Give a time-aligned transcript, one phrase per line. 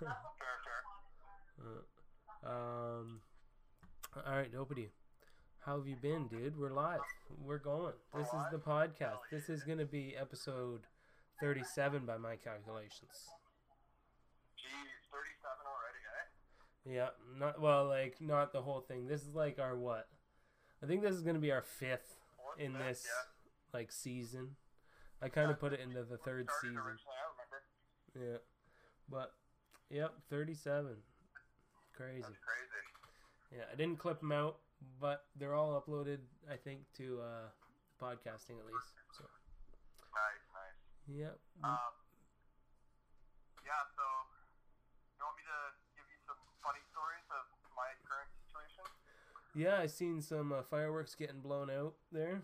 [0.00, 0.16] Fair,
[1.62, 2.50] fair.
[2.50, 3.20] Um.
[4.16, 4.88] All right, Dopey.
[5.66, 6.58] How have you been, dude?
[6.58, 7.00] We're live.
[7.38, 7.92] We're going.
[8.16, 9.18] This is the podcast.
[9.30, 10.86] This is gonna be episode
[11.38, 13.28] thirty-seven by my calculations.
[15.12, 15.28] 37
[15.66, 16.96] already, eh?
[16.96, 19.06] Yeah, not well, like not the whole thing.
[19.06, 20.08] This is like our what?
[20.82, 23.78] I think this is gonna be our fifth Fourth, in fifth, this yeah.
[23.78, 24.56] like season.
[25.20, 26.78] I kind of put it into the third season.
[26.78, 28.32] originally, I remember.
[28.32, 28.38] Yeah,
[29.10, 29.34] but
[29.90, 30.96] yep, thirty-seven.
[31.94, 32.22] Crazy.
[32.22, 32.84] That's crazy.
[33.56, 34.56] Yeah, I didn't clip them out,
[35.00, 36.18] but they're all uploaded.
[36.50, 37.48] I think to uh,
[38.00, 38.94] podcasting at least.
[39.18, 39.24] So
[40.14, 41.18] Nice, nice.
[41.18, 41.38] yep.
[41.62, 41.92] Um,
[43.66, 44.02] yeah, so
[45.18, 45.58] you want me to
[45.94, 47.44] give you some funny stories of
[47.76, 48.84] my current situation?
[49.54, 52.42] Yeah, I seen some uh, fireworks getting blown out there.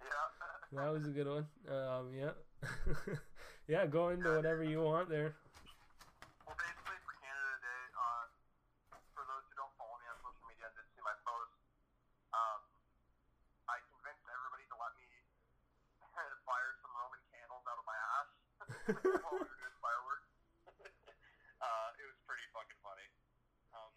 [0.00, 0.08] Yeah.
[0.74, 1.46] That was a good one.
[1.70, 2.34] Um, yeah,
[3.70, 3.86] yeah.
[3.86, 5.38] Go into whatever you want there.
[6.42, 8.26] well, basically for Canada Day, uh,
[9.14, 11.54] for those who don't follow me on social media and did see my post,
[12.34, 12.58] um,
[13.70, 15.06] I convinced everybody to let me
[16.42, 18.30] fire some Roman candles out of my ass
[18.88, 20.28] while we were doing fireworks.
[21.64, 23.08] uh, it was pretty fucking funny.
[23.72, 23.92] Um,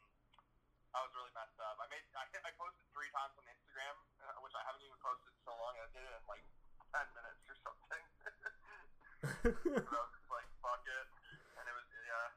[0.95, 1.75] I was really messed up.
[1.77, 5.29] I made I, I posted three times on Instagram, uh, which I haven't even posted
[5.29, 5.75] in so long.
[5.77, 6.45] I did it in like
[6.95, 8.03] ten minutes or something.
[9.47, 11.07] But I was just like, fuck it.
[11.57, 12.27] And it was, yeah.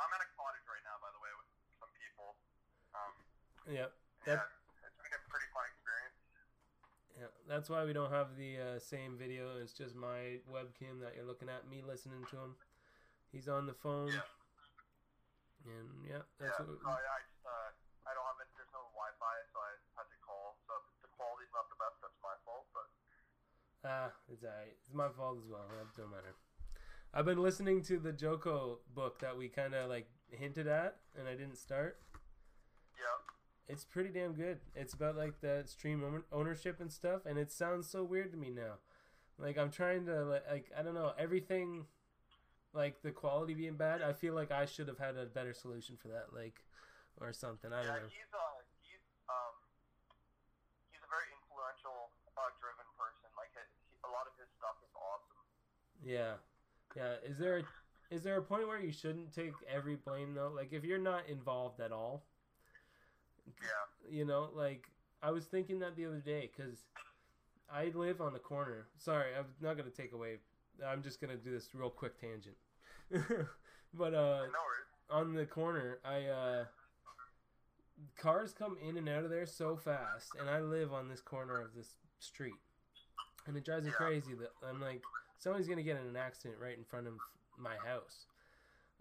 [0.00, 2.38] I'm at a cottage right now, by the way, with some people.
[2.96, 3.12] Um,
[3.68, 3.90] Yep.
[4.24, 4.48] yeah, That,
[4.86, 6.16] it's been a pretty fun experience.
[7.20, 9.58] yeah, that's why we don't have the uh, same video.
[9.62, 11.68] It's just my webcam that you're looking at.
[11.70, 12.52] Me listening to him.
[13.32, 14.26] He's on the phone, Yeah.
[15.66, 16.78] and yeah, Yeah, that's so what.
[17.02, 17.70] yeah, I just, uh,
[18.06, 20.56] I don't have there's no Wi-Fi, so I had to call.
[20.66, 22.86] So if the quality's not the best, that's my fault, but
[23.86, 24.74] Ah, it's alright.
[24.82, 25.66] It's my fault as well.
[25.70, 26.34] That don't matter.
[27.14, 31.28] I've been listening to the Jocko book that we kind of like hinted at, and
[31.28, 31.98] I didn't start.
[33.68, 33.72] Yeah.
[33.72, 34.58] It's pretty damn good.
[34.74, 38.50] It's about like the extreme ownership and stuff, and it sounds so weird to me
[38.50, 38.78] now.
[39.38, 41.86] Like I'm trying to like, I don't know everything,
[42.72, 44.02] like the quality being bad.
[44.02, 46.62] I feel like I should have had a better solution for that, like
[47.20, 47.72] or something.
[47.72, 48.08] I don't know.
[48.12, 49.54] he's, uh, he's, um,
[50.92, 53.28] he's a very influential, uh, driven person.
[53.36, 53.64] Like, he,
[54.04, 55.40] a lot of his stuff is awesome.
[56.04, 56.36] Yeah,
[56.94, 57.16] yeah.
[57.24, 60.52] Is there a, is there a point where you shouldn't take every blame though?
[60.54, 62.24] Like if you're not involved at all,
[63.46, 64.10] Yeah.
[64.10, 64.88] you know, like
[65.22, 66.78] I was thinking that the other day because
[67.72, 68.86] I live on the corner.
[68.98, 70.38] Sorry, I'm not gonna take away.
[70.86, 72.56] I'm just gonna do this real quick tangent.
[73.94, 74.46] but uh,
[75.10, 76.64] on the corner, I uh,
[78.16, 81.60] cars come in and out of there so fast, and I live on this corner
[81.60, 82.60] of this street,
[83.46, 83.96] and it drives me Yeah.
[83.96, 85.02] crazy that I'm like,
[85.38, 87.14] somebody's gonna get in an accident right in front of
[87.58, 88.26] my house,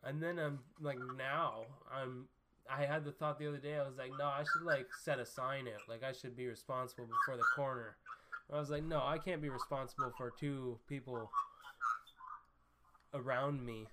[0.04, 2.28] and then I'm like, now I'm.
[2.70, 3.76] I had the thought the other day.
[3.78, 5.82] I was like, no, I should like set a sign out.
[5.88, 7.96] Like I should be responsible before the corner.
[8.52, 11.30] I was like, no, I can't be responsible for two people
[13.14, 13.88] around me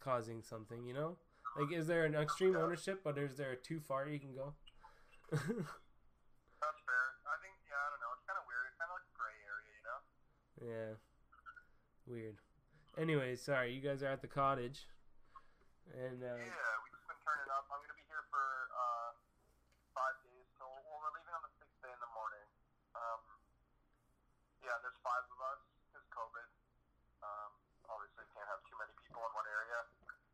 [0.00, 0.84] causing something.
[0.86, 1.16] You know,
[1.58, 4.54] like is there an extreme ownership, but is there too far you can go?
[5.32, 7.04] That's fair.
[7.26, 8.12] I think, yeah, I don't know.
[8.16, 8.64] It's kind of weird.
[8.70, 10.00] It's kind of like a gray area, you know?
[10.64, 10.90] yeah,
[12.06, 12.36] weird.
[12.96, 14.88] Anyways, sorry, you guys are at the cottage,
[15.92, 17.68] and uh, Yeah, we just been turning up.
[17.68, 19.12] I'm gonna be here for uh,
[19.92, 22.46] five days till well, we're leaving on the sixth day in the morning.
[22.96, 23.20] Um,
[24.66, 26.46] yeah, there's five of us because COVID.
[27.22, 27.50] Um,
[27.86, 29.78] obviously, can't have too many people in one area,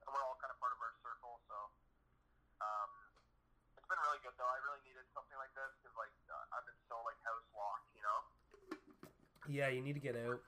[0.01, 1.37] and we're all kind of part of our circle.
[1.53, 1.57] So,
[2.65, 2.91] um,
[3.77, 4.49] it's been really good though.
[4.49, 7.93] I really needed something like this because like uh, I've been so like house locked,
[7.93, 8.19] you know.
[9.53, 10.41] yeah, you need to get out.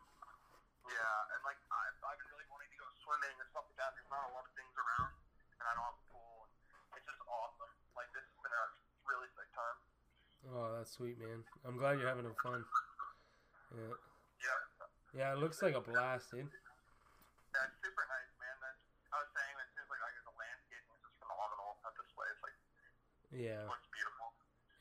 [0.89, 3.93] Yeah, and like I've, I've been really wanting to go swimming and stuff like that.
[4.01, 5.13] There's not a lot of things around,
[5.61, 6.49] and I don't have a pool.
[6.89, 7.73] And it's just awesome.
[7.93, 8.65] Like this has been a
[9.13, 9.77] really sick time.
[10.57, 11.45] Oh, that's sweet, man.
[11.69, 12.65] I'm glad you're having fun.
[13.75, 13.95] Yeah,
[14.41, 14.59] Yeah,
[15.15, 16.47] yeah, it looks like a blast, dude.
[17.53, 18.57] that's super nice, man.
[18.63, 18.75] That
[19.11, 22.39] I was saying that seems like like the landscape is just phenomenal at this place.
[22.43, 22.55] Like
[23.35, 24.27] it Yeah, looks beautiful.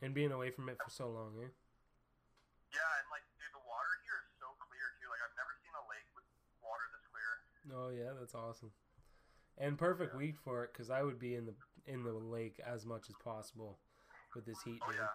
[0.06, 1.50] and being away from it for so long, eh?
[2.74, 5.10] Yeah, and like dude, the water here is so clear too.
[5.10, 6.26] Like I've never seen a lake with
[6.62, 7.32] water this clear.
[7.74, 8.74] Oh yeah, that's awesome.
[9.58, 11.54] And perfect week for it because I would be in the
[11.86, 13.78] in the lake as much as possible
[14.34, 15.10] with this heat, Oh yeah.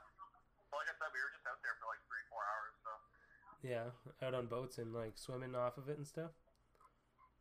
[3.63, 3.91] Yeah,
[4.23, 6.31] out on boats and like swimming off of it and stuff.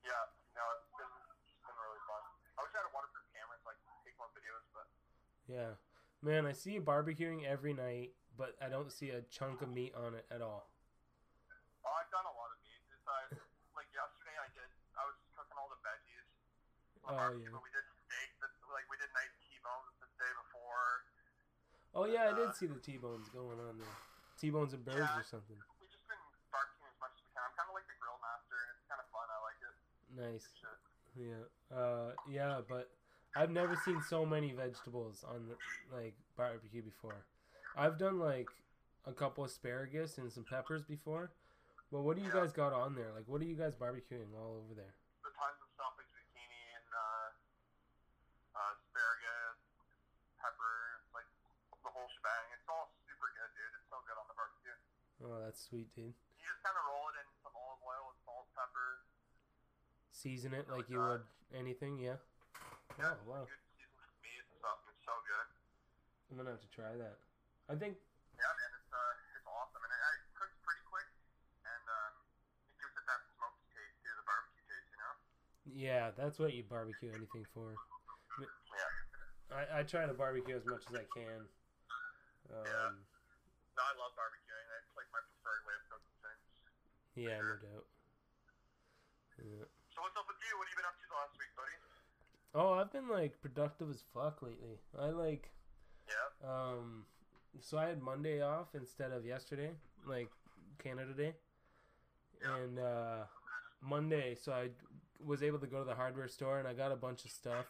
[0.02, 0.18] Yeah,
[0.58, 1.14] no, it's been,
[1.46, 2.24] it's been really fun.
[2.58, 4.90] I wish I had a waterproof camera to like take more videos, but.
[5.46, 5.78] Yeah,
[6.26, 9.94] man, I see you barbecuing every night, but I don't see a chunk of meat
[9.94, 10.74] on it at all.
[11.86, 12.82] Oh, I've done a lot of meat.
[12.90, 13.38] It's, uh,
[13.78, 14.70] like yesterday, I did.
[14.98, 16.28] I was cooking all the veggies.
[17.06, 17.54] Oh barbecue, yeah.
[17.54, 18.30] But we did steak.
[18.42, 20.90] That, like we did nice T-bones the day before.
[21.94, 23.96] Oh yeah, and, I did uh, see the T-bones going on there.
[24.42, 25.62] T-bones and birds yeah, or something.
[30.18, 30.50] Nice.
[31.16, 31.46] Yeah.
[31.70, 32.90] Uh yeah, but
[33.36, 35.56] I've never seen so many vegetables on the
[35.94, 37.22] like barbecue before.
[37.78, 38.50] I've done like
[39.06, 41.30] a couple asparagus and some peppers before.
[41.92, 42.42] But what do you Yeah.
[42.42, 43.14] guys got on there?
[43.14, 44.94] Like what are you guys barbecuing all over there?
[45.22, 47.30] The tons of stuff like zucchini and uh,
[48.58, 49.58] uh, asparagus,
[50.42, 51.30] peppers, like
[51.86, 52.46] the whole shebang.
[52.58, 53.74] It's all super good, dude.
[53.78, 54.78] It's so good on the barbecue.
[55.30, 56.10] Oh, that's sweet, dude.
[56.42, 59.02] You just kind of roll it in some olive oil and salt, pepper.
[60.18, 61.22] Season it like Like you that.
[61.22, 61.24] would
[61.54, 62.18] anything, yeah.
[62.98, 63.46] Yeah, Oh, wow.
[63.46, 64.82] Good meat and stuff.
[64.90, 65.48] It's so good.
[66.34, 67.22] I'm gonna have to try that.
[67.70, 68.02] I think
[68.34, 71.06] Yeah, man, it's uh, it's awesome, and it, it cooks pretty quick,
[71.70, 72.14] and um,
[72.66, 75.14] it gives it that smoky taste too, the barbecue taste, you know.
[75.70, 77.78] yeah, that's what you barbecue anything for.
[78.42, 78.50] Yeah.
[79.54, 81.46] I, I try to barbecue as much as I can.
[82.50, 83.78] Um, Yeah.
[83.78, 84.66] No, I love barbecuing.
[84.82, 86.46] It's like my preferred way of cooking things.
[87.14, 87.86] yeah, no doubt.
[89.38, 89.70] Yeah.
[89.98, 90.56] So what's up with you?
[90.60, 91.74] What have you been up to the last week, buddy?
[92.54, 94.78] Oh, I've been like productive as fuck lately.
[94.96, 95.50] I like
[96.08, 96.48] Yeah.
[96.48, 97.06] um
[97.60, 99.72] so I had Monday off instead of yesterday,
[100.06, 100.30] like
[100.78, 101.34] Canada Day.
[102.44, 102.56] Yeah.
[102.58, 103.24] And uh
[103.82, 104.70] Monday, so I
[105.26, 107.66] was able to go to the hardware store and I got a bunch of stuff.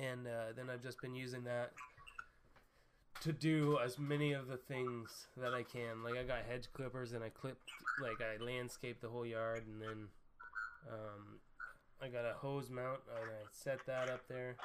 [0.00, 1.72] And uh, then I've just been using that
[3.20, 6.02] to do as many of the things that I can.
[6.02, 7.68] Like I got hedge clippers and I clipped
[8.00, 10.08] like I landscaped the whole yard and then
[10.88, 11.38] um
[12.02, 14.56] I got a hose mount and I set that up there.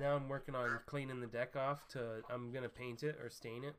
[0.00, 3.64] Now I'm working on cleaning the deck off to I'm gonna paint it or stain
[3.64, 3.74] it.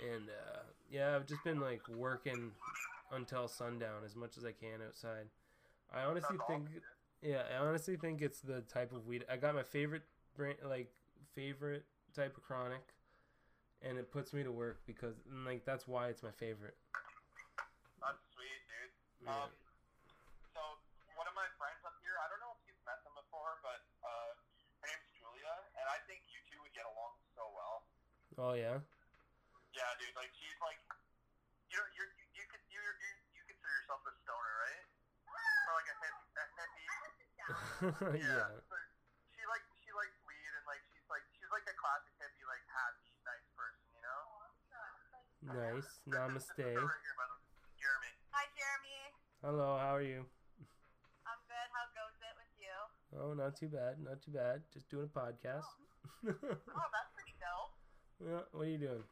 [0.00, 2.52] And uh, yeah, I've just been like working
[3.12, 5.26] until sundown as much as I can outside.
[5.94, 6.68] I honestly think
[7.22, 9.24] yeah, I honestly think it's the type of weed.
[9.30, 10.02] I got my favorite
[10.34, 10.90] brand, like
[11.34, 11.84] favorite
[12.16, 12.82] type of chronic,
[13.80, 15.14] and it puts me to work because
[15.46, 16.74] like that's why it's my favorite.
[18.00, 18.90] That's sweet, dude.
[19.22, 19.46] Yeah.
[19.46, 19.50] Um,
[20.50, 20.60] so
[21.14, 23.86] one of my friends up here, I don't know if you've met them before, but
[24.02, 24.34] uh,
[24.82, 27.86] her name's Julia, and I think you two would get along so well.
[28.40, 28.80] Oh yeah.
[29.76, 30.12] Yeah, dude.
[30.16, 30.80] Like she's like,
[31.68, 34.84] you're you're you, you could you you you consider yourself a stoner, right?
[35.68, 36.88] Or like a hippie, a hippie.
[38.24, 38.48] yeah.
[38.68, 38.76] So
[39.36, 42.64] she like she likes weed and like she's like she's like a classic hippie, like
[42.72, 44.20] happy, nice person, you know.
[45.42, 46.00] Nice.
[46.06, 46.54] This Namaste.
[46.56, 47.42] this is her right here, by the way.
[47.76, 48.12] Jeremy.
[48.30, 49.00] Hi, Jeremy.
[49.42, 49.68] Hello.
[49.76, 50.22] How are you?
[51.26, 51.68] I'm good.
[51.74, 52.76] How goes it with you?
[53.18, 53.98] Oh, not too bad.
[54.00, 54.62] Not too bad.
[54.72, 55.66] Just doing a podcast.
[55.66, 57.11] Oh, that's pretty dope.
[58.22, 58.46] Yeah.
[58.54, 59.02] What are you doing?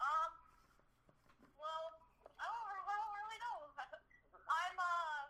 [0.00, 0.30] Um,
[1.56, 1.84] well,
[2.36, 3.58] I don't, I don't really know.
[4.60, 5.22] I'm, uh,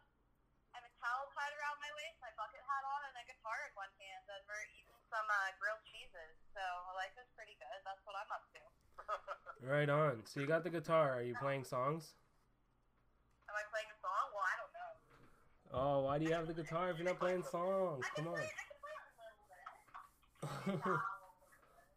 [0.74, 3.72] I'm a towel tied around my waist, my bucket hat on, and a guitar in
[3.78, 6.34] one hand, and we're eating some, uh, grilled cheeses.
[6.54, 6.62] So,
[6.98, 7.78] life is pretty good.
[7.86, 8.62] That's what I'm up to.
[9.60, 10.24] Right on.
[10.24, 11.12] So you got the guitar.
[11.12, 12.14] Are you playing songs?
[13.44, 14.32] Am I playing a song?
[14.32, 14.92] Well, I don't know.
[15.72, 18.02] Oh, why do you have the guitar if you're not playing songs?
[18.02, 18.34] I can Come
[20.88, 21.00] on.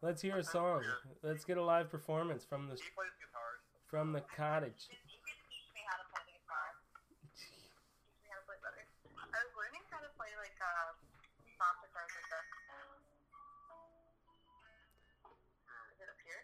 [0.04, 0.84] Let's hear a song.
[1.24, 3.64] Let's get a live performance from the he plays guitar.
[3.88, 4.92] from the cottage.
[4.92, 6.76] You can teach me how to play the guitar.
[7.40, 8.84] Teach me how to play better.
[9.16, 10.92] I was learning how to play, like, uh,
[11.56, 12.52] soft guitars like this.
[15.88, 16.44] Is it up here?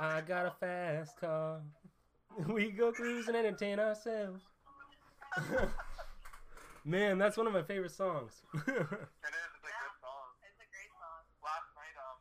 [0.00, 1.60] I got a fast car.
[2.48, 4.40] We go cruising and entertain ourselves.
[6.84, 8.40] Man, that's one of my favorite songs.
[8.56, 9.50] It is.
[9.52, 10.28] It's a good song.
[10.48, 11.20] It's a great song.
[11.44, 12.16] Last night, um,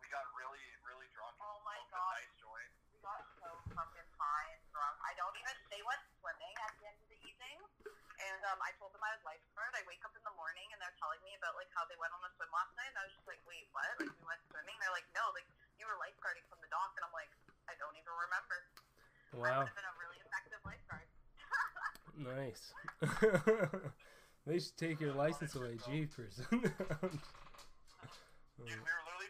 [0.00, 1.36] we got really, really drunk.
[1.44, 2.16] Oh my smoked a God.
[2.16, 2.70] nice joint.
[2.88, 4.96] We got so fucking high and drunk.
[5.04, 5.54] I don't even.
[5.68, 9.12] They went swimming at the end of the evening, and um, I told them I
[9.12, 9.72] was lifeguard.
[9.76, 12.16] I wake up in the morning and they're telling me about like how they went
[12.16, 13.84] on a swim last night, and I was just like, wait, what?
[14.00, 14.76] Like we went swimming?
[14.80, 17.28] They're like, no, like you were lifeguarding from the dock, and I'm like,
[17.68, 18.58] I don't even remember.
[19.30, 21.08] I wow, would have been a really effective lifeguard.
[22.16, 22.72] nice.
[24.46, 26.40] they should take your license away, jeepers.
[26.50, 26.60] Dude,
[28.58, 29.26] we were literally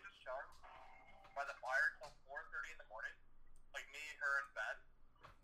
[1.37, 3.13] by the fire till 4:30 in the morning.
[3.77, 4.77] Like me, her, and Ben.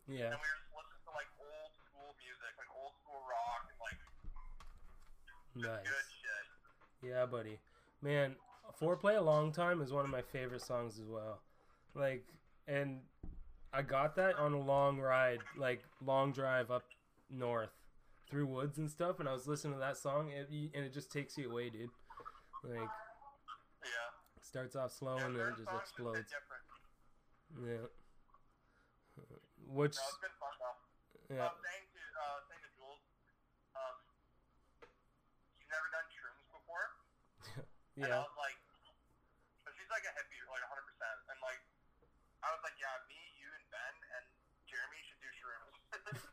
[0.08, 3.68] yeah, And we were just listening to like old school music, like old school rock,
[3.68, 4.00] and like
[5.52, 5.84] nice.
[5.84, 6.44] good shit.
[7.04, 7.60] Yeah, buddy.
[8.00, 8.40] Man,
[8.80, 11.44] Foreplay a Long Time is one of my favorite songs as well.
[11.92, 12.24] Like,
[12.66, 13.04] and
[13.74, 16.88] I got that on a long ride, like long drive up
[17.28, 17.81] north
[18.32, 20.92] through woods and stuff, and I was listening to that song, and it, and it
[20.96, 21.92] just takes you away, dude.
[22.64, 22.80] Like,
[23.84, 24.08] Yeah.
[24.40, 26.32] it starts off slow yeah and then it just songs just hit explodes.
[27.60, 27.84] Yeah.
[29.68, 30.78] Which No, it's been fun though.
[31.36, 31.44] yeah.
[31.44, 33.02] Uh, saying to uh, saying to Jules,
[33.76, 33.96] um,
[35.60, 36.86] you've never done shrooms before,
[38.00, 38.04] yeah.
[38.08, 38.56] and I was like,
[39.60, 41.60] so she's like a hippie, like 100, percent and like,
[42.40, 44.24] I was like, yeah, me, you, and Ben, and
[44.64, 45.76] Jeremy should do shrooms.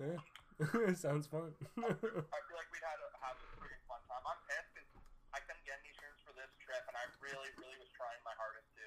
[0.00, 0.16] Yeah.
[0.94, 1.52] Sounds fun.
[1.52, 4.22] I feel like we'd had a, have a pretty fun time.
[4.26, 4.90] I'm pissed 'cause
[5.34, 8.34] I couldn't get any shrooms for this trip, and I really, really was trying my
[8.36, 8.86] hardest to.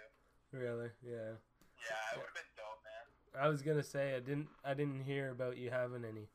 [0.56, 0.90] really?
[1.04, 1.36] Yeah.
[1.82, 3.06] Yeah, it would have been dope, man.
[3.36, 6.30] I was gonna say I didn't I didn't hear about you having any.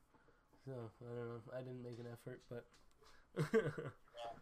[0.69, 1.41] So I don't know.
[1.57, 2.67] I didn't make an effort, but
[3.39, 4.33] Yeah.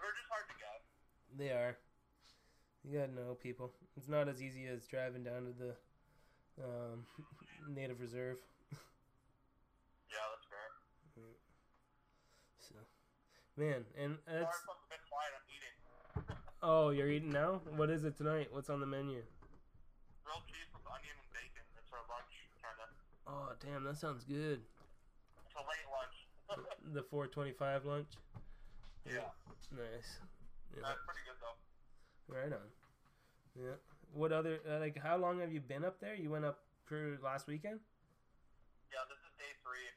[0.00, 0.80] We're just hard to get.
[1.36, 1.76] they are.
[2.84, 3.74] You gotta know people.
[3.96, 5.74] It's not as easy as driving down to the
[6.64, 7.04] um,
[7.68, 8.38] native reserve.
[10.08, 10.70] Yeah, that's fair.
[11.14, 11.28] So, man,
[12.46, 15.32] and Sorry it's if I'm a bit quiet.
[15.32, 16.36] I'm eating.
[16.62, 17.60] oh, you're eating now.
[17.76, 18.48] What is it tonight?
[18.50, 19.22] What's on the menu?
[20.24, 21.64] Grilled cheese with onion and bacon.
[21.80, 22.88] It's our lunch, kind of.
[23.26, 24.60] Oh, damn, that sounds good.
[25.46, 26.16] It's a late lunch.
[26.94, 28.06] The 425 lunch.
[29.04, 29.26] yeah,
[29.74, 30.22] Nice.
[30.70, 30.86] Yeah.
[30.86, 31.58] that's pretty good though.
[32.30, 32.70] Right on.
[33.58, 33.74] Yeah.
[34.14, 34.94] What other uh, like?
[35.02, 36.14] How long have you been up there?
[36.14, 37.80] You went up for last weekend,
[38.94, 39.90] Yeah, this is day three,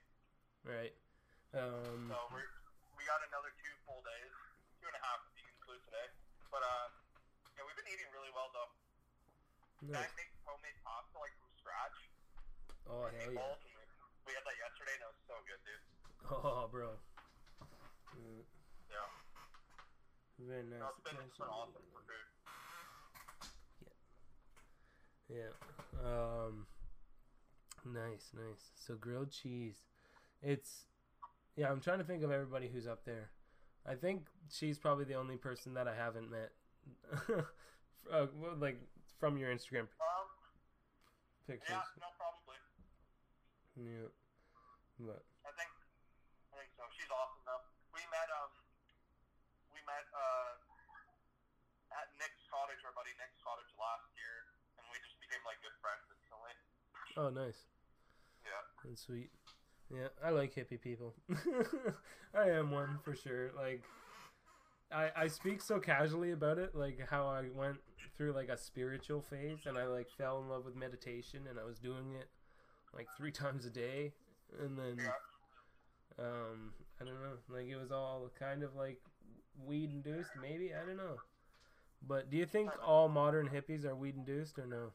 [0.66, 0.94] right?
[1.54, 2.10] Um.
[2.10, 2.59] so we we
[3.10, 4.30] got another two full days,
[4.78, 6.08] two and a half if you include today.
[6.54, 6.88] But uh,
[7.58, 8.70] yeah, we've been eating really well though.
[9.90, 10.06] Nice.
[10.06, 11.98] Dad makes homemade pasta like from scratch.
[12.86, 13.58] Oh hell yeah.
[13.66, 13.74] We
[14.30, 15.82] we had that yesterday, and it was so good, dude.
[16.30, 16.94] Oh bro.
[18.14, 18.46] Mm,
[18.94, 19.10] Yeah,
[20.46, 20.78] Very nice.
[20.78, 22.30] no, it's been, it's been awesome for food.
[25.34, 25.54] Yeah.
[26.06, 26.68] Um.
[27.86, 28.70] Nice, nice.
[28.76, 29.82] So grilled cheese.
[30.44, 30.86] It's
[31.56, 31.70] yeah.
[31.72, 33.32] I'm trying to think of everybody who's up there.
[33.88, 36.52] I think she's probably the only person that I haven't met.
[38.12, 38.28] uh,
[38.60, 38.80] like
[39.20, 40.28] from your Instagram Um,
[41.48, 41.70] pictures.
[41.76, 42.60] yeah, no, probably.
[43.80, 44.08] Yeah.
[45.00, 45.72] But I think
[46.52, 46.84] I think so.
[46.96, 47.64] She's awesome though.
[47.96, 48.52] We met um
[49.72, 50.60] we met uh
[51.96, 54.36] at Nick's cottage, our buddy Nick's cottage last year,
[54.78, 56.54] and we just became like good friends instantly.
[57.18, 57.66] oh, nice.
[58.46, 58.62] Yeah.
[58.86, 59.32] That's sweet.
[59.94, 61.16] Yeah, I like hippie people.
[62.34, 63.52] I am one for sure.
[63.56, 63.84] Like,
[64.92, 67.78] I I speak so casually about it, like how I went
[68.18, 71.64] through like a spiritual phase, and I like fell in love with meditation, and I
[71.64, 72.30] was doing it
[72.96, 74.14] like three times a day,
[74.60, 75.00] and then
[76.18, 79.00] um I don't know, like it was all kind of like
[79.66, 81.18] weed induced, maybe I don't know.
[82.08, 84.92] But do you think all modern hippies are weed induced or no?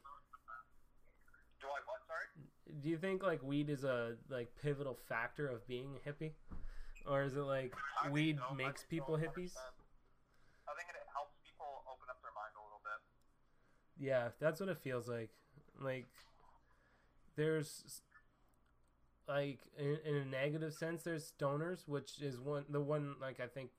[1.61, 2.01] Do I what?
[2.07, 2.55] Sorry.
[2.83, 6.33] Do you think like weed is a like pivotal factor of being a hippie?
[7.07, 8.55] Or is it like I weed so.
[8.55, 9.53] Makes people so, hippies?
[10.67, 14.05] I think it helps people open up their mind a little bit.
[14.05, 15.31] yeah that's what it feels like.
[15.81, 16.07] Like
[17.37, 18.03] there's
[19.29, 23.47] like in, in a negative sense there's stoners which is one the one like i
[23.47, 23.71] think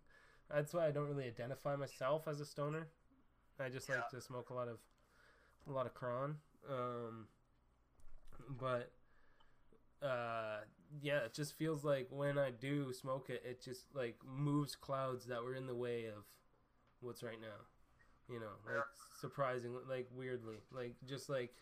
[0.51, 2.87] that's why i don't really identify myself as a stoner.
[3.59, 4.79] I just like to smoke a lot of
[5.67, 6.35] a lot of cron
[6.69, 7.27] um
[8.49, 8.91] but
[10.01, 10.57] uh
[11.01, 15.25] yeah it just feels like when i do smoke it it just like moves clouds
[15.25, 16.23] that were in the way of
[17.01, 17.59] what's right now
[18.33, 18.83] you know like
[19.19, 21.55] surprisingly like weirdly like just like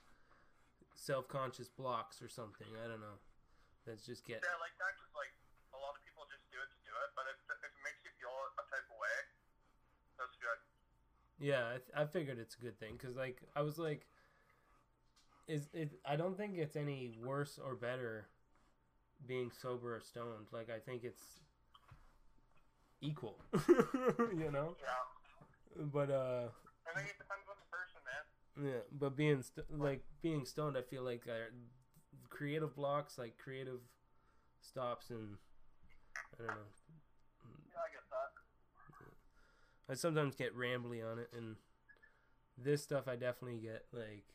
[0.96, 3.18] self-conscious blocks or something i don't know
[3.86, 4.96] that's just get Yeah, like that.
[4.96, 5.32] Just like
[5.76, 8.00] a lot of people just do it to do it, but if, if it makes
[8.08, 9.18] you feel a type of way,
[10.16, 10.60] that's good.
[11.36, 14.08] Yeah, I, th- I figured it's a good thing because like I was like,
[15.48, 16.00] is it?
[16.06, 18.28] I don't think it's any worse or better
[19.28, 20.48] being sober or stoned.
[20.52, 21.24] Like I think it's
[23.02, 24.76] equal, you know.
[24.80, 25.86] Yeah.
[25.94, 26.48] But uh,
[26.88, 28.72] I think it depends on the person, man.
[28.74, 28.82] yeah.
[28.92, 31.52] But being st- like being stoned, I feel like uh,
[32.30, 33.80] creative blocks, like creative
[34.62, 35.38] stops, and
[36.34, 36.70] I don't know.
[37.74, 38.32] Yeah, I get that.
[39.90, 41.56] I sometimes get rambly on it, and
[42.58, 44.26] this stuff I definitely get like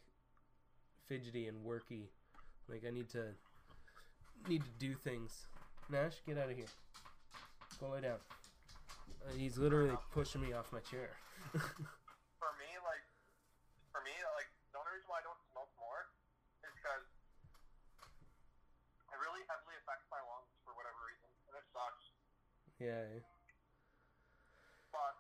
[1.09, 2.09] fidgety and worky.
[2.69, 3.33] Like I need to
[4.47, 5.47] need to do things.
[5.91, 6.69] Nash, get out of here.
[7.81, 8.21] Go lay down.
[9.25, 11.11] Uh, he's literally pushing me off my chair.
[12.39, 13.03] For me, like,
[13.91, 16.07] for me, like, the only reason why I don't smoke more
[16.63, 17.03] is because
[19.11, 22.05] it really heavily affects my lungs for whatever reason, and it sucks.
[22.79, 23.11] yeah.
[24.95, 25.19] But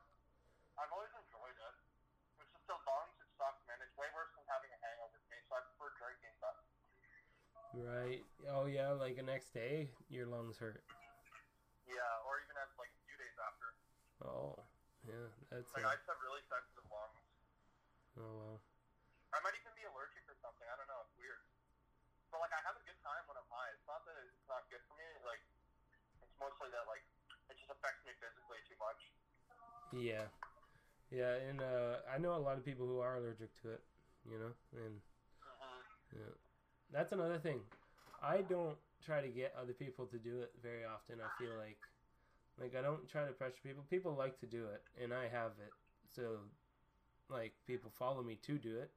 [0.79, 1.75] I've always enjoyed it.
[2.39, 3.83] It's just the lungs, it sucks, man.
[3.83, 6.35] It's way worse than having a hangover to me, so I prefer drinking.
[6.39, 6.55] But
[7.79, 8.27] Right.
[8.51, 8.91] Oh yeah.
[8.91, 10.83] Like the next day, your lungs hurt.
[11.87, 13.69] yeah, or even as like a few days after.
[14.27, 14.59] Oh.
[15.07, 15.31] Yeah.
[15.51, 15.71] That's.
[15.73, 17.23] Like Uh, I just have really sensitive lungs.
[18.19, 18.59] oh well.
[19.31, 20.67] I might even be allergic or something.
[20.67, 21.01] I don't know.
[21.07, 21.39] It's weird.
[22.35, 23.71] But like, I have a good time when I'm high.
[23.73, 25.07] It's not that it's not good for me.
[25.23, 25.41] Like,
[26.21, 27.05] it's mostly that like
[27.49, 29.01] it just affects me physically too much.
[29.95, 30.29] Yeah,
[31.09, 33.83] yeah, and uh, I know a lot of people who are allergic to it.
[34.29, 35.01] You know, and
[36.13, 36.33] yeah,
[36.93, 37.61] that's another thing.
[38.23, 41.23] I don't try to get other people to do it very often.
[41.23, 41.79] I feel like,
[42.61, 43.85] like I don't try to pressure people.
[43.91, 45.73] People like to do it, and I have it,
[46.11, 46.43] so
[47.31, 48.91] like people follow me to do it.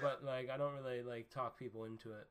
[0.00, 2.26] But like I don't really like talk people into it.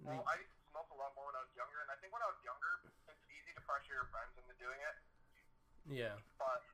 [0.00, 2.08] Well, I used to smoke a lot more when I was younger, and I think
[2.16, 4.96] when I was younger, it's easy to pressure your friends into doing it.
[5.92, 6.64] Yeah, But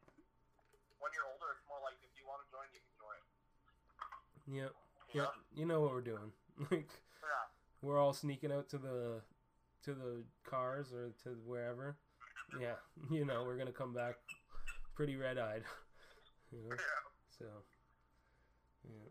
[1.03, 3.21] when you're older, it's more like if you want to join, you can join.
[4.47, 4.73] yep,
[5.11, 5.31] yep.
[5.57, 6.31] You know what we're doing.
[6.59, 6.89] Like?
[6.91, 7.47] Yeah.
[7.83, 9.21] we're all sneaking out to the
[9.85, 11.97] to the cars or to wherever.
[12.61, 12.77] Yeah,
[13.11, 14.17] you know we're gonna come back
[14.95, 15.63] pretty red eyed.
[16.53, 17.03] You know, Yeah.
[17.39, 17.45] so
[18.87, 19.11] yeah,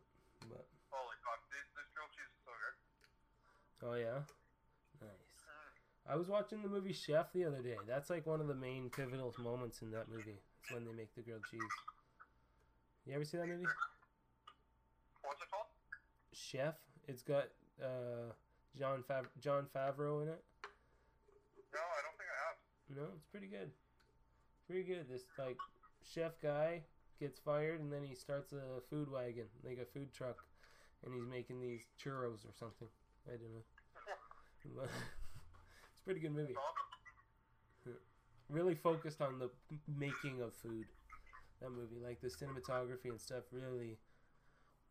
[0.49, 2.75] but Holy fuck, this, this grilled cheese is so good.
[3.91, 4.23] oh yeah,
[5.03, 5.35] nice.
[5.43, 6.13] Mm.
[6.13, 7.75] I was watching the movie Chef the other day.
[7.85, 10.39] That's like one of the main pivotal moments in that movie.
[10.63, 11.61] It's when they make the grilled cheese.
[13.05, 13.67] You ever see that movie?
[15.21, 15.67] What's it called?
[16.31, 16.75] Chef.
[17.07, 17.45] It's got
[17.81, 18.33] uh,
[18.77, 20.43] John Fav- Jon Favreau in it.
[21.73, 22.57] No, I don't think I have.
[22.97, 23.69] No, it's pretty good.
[24.67, 25.05] Pretty good.
[25.09, 25.57] This like
[26.03, 26.81] chef guy
[27.19, 30.37] gets fired and then he starts a food wagon, like a food truck,
[31.03, 32.87] and he's making these churros or something.
[33.27, 34.83] I don't know.
[35.91, 36.55] It's a pretty good movie.
[38.49, 39.49] Really focused on the
[39.87, 40.85] making of food.
[41.61, 43.97] That movie, like the cinematography and stuff, really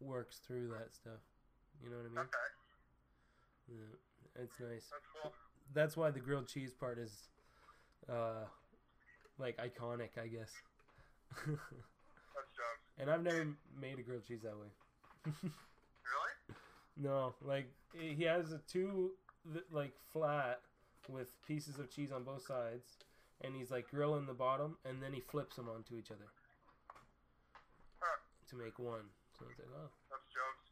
[0.01, 1.21] works through that stuff.
[1.85, 2.19] You know what I mean?
[2.25, 2.49] Okay,
[3.69, 4.89] Yeah, it's nice.
[4.91, 5.33] that's cool.
[5.75, 7.13] That's why the grilled cheese part is,
[8.09, 8.45] uh,
[9.39, 10.51] like iconic, I guess.
[11.47, 13.47] That's and I've never
[13.79, 14.71] made a grilled cheese that way.
[16.05, 16.35] Really?
[16.97, 19.13] no, like he has a two
[19.73, 20.61] like flat
[21.09, 22.87] with pieces of cheese on both sides,
[23.43, 26.29] and he's like grilling the bottom, and then he flips them onto each other
[27.99, 28.19] Huh,
[28.51, 29.11] to make one.
[29.39, 30.71] So it's like oh, that's jokes.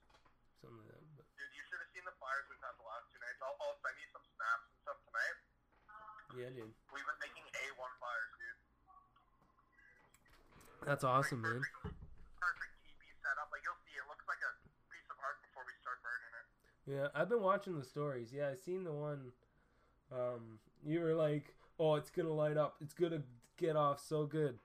[0.63, 1.03] something like that.
[1.17, 3.41] But Dude, you should have seen the fires we've had the last two nights.
[3.43, 5.37] I'll, I'll send you some snaps and stuff tonight.
[6.43, 8.59] Yeah, dude, We've been making A1 fires, dude.
[10.87, 11.63] that's awesome, man.
[11.63, 11.95] perfect,
[12.43, 13.47] perfect TV setup.
[13.55, 14.51] Like, you'll see, it looks like a
[14.91, 16.47] piece of art before we start burning it.
[16.91, 18.33] Yeah, I've been watching the stories.
[18.35, 19.31] Yeah, I seen the one.
[20.11, 22.77] Um, you were like, "Oh, it's gonna light up.
[22.83, 23.23] It's gonna
[23.57, 24.59] get off so good,"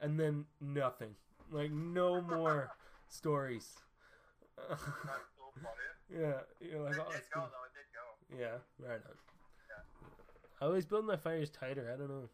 [0.00, 1.16] and then nothing.
[1.50, 2.70] Like no more
[3.08, 3.74] stories.
[4.56, 5.86] That's so funny.
[6.22, 7.66] yeah, you're like, it "Oh, did it's go, though.
[7.66, 8.38] It did go.
[8.40, 9.35] yeah, right on."
[10.60, 10.64] Yeah.
[10.64, 11.90] I always build my fires tighter.
[11.92, 12.28] I don't know,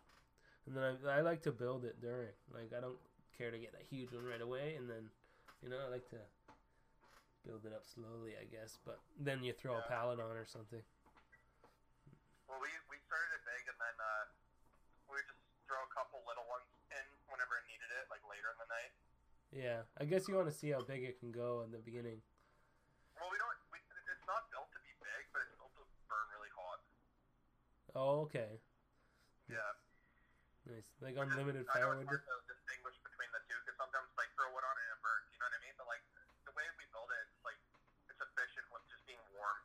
[0.66, 2.34] and then I I like to build it during.
[2.52, 2.98] Like I don't
[3.36, 5.10] care to get a huge one right away, and then,
[5.62, 6.20] you know, I like to
[7.46, 8.38] build it up slowly.
[8.38, 10.82] I guess, but then you throw a pallet on or something.
[12.46, 14.24] Well, we, we started it big, and then uh,
[15.08, 18.52] we would just throw a couple little ones in whenever it needed it, like later
[18.52, 18.92] in the night.
[19.52, 22.20] Yeah, I guess you want to see how big it can go in the beginning.
[23.16, 23.56] Well, we don't.
[23.72, 26.84] We, it's not built to be big, but it's built to burn really hot.
[27.94, 28.56] Oh, okay,
[29.52, 29.60] Yeah.
[30.64, 30.88] nice.
[31.04, 32.08] Like unlimited I know firewood.
[32.08, 34.96] it's hard to distinguish between the two because sometimes like throw wood on it and
[34.96, 35.28] it burns.
[35.28, 35.76] You know what I mean?
[35.76, 36.04] But like
[36.48, 37.60] the way we build it, it's like
[38.08, 39.58] it's efficient with just being warm.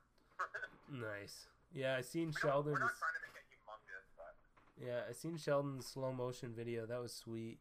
[0.87, 1.47] Nice.
[1.75, 2.79] Yeah, I seen We Sheldon's.
[2.79, 4.33] We're not trying to make it humongous, but
[4.79, 6.85] Yeah, I seen Sheldon's slow motion video.
[6.87, 7.59] That was sweet.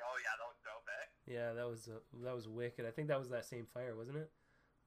[0.00, 1.06] oh yeah, that was dope, eh?
[1.28, 2.84] Yeah, that was uh, that was wicked.
[2.84, 4.28] I think that was that same fire, wasn't it?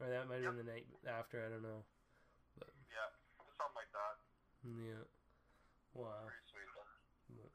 [0.02, 1.42] Or that might have been the night after.
[1.46, 1.86] I don't know.
[2.90, 3.06] Yeah,
[3.54, 4.18] something like that.
[4.68, 5.04] Yeah.
[5.96, 6.28] Wow.
[6.28, 7.52] Though.